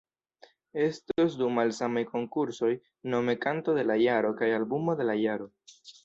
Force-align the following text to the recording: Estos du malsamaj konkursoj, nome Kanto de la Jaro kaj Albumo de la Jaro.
Estos 0.83 1.33
du 1.41 1.49
malsamaj 1.57 2.01
konkursoj, 2.13 2.69
nome 3.15 3.35
Kanto 3.43 3.75
de 3.79 3.83
la 3.89 3.97
Jaro 4.05 4.31
kaj 4.41 4.49
Albumo 4.61 4.97
de 5.03 5.07
la 5.11 5.17
Jaro. 5.25 5.47